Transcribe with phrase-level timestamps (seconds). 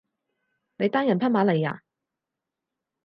[0.77, 1.83] 你單人匹馬嚟呀？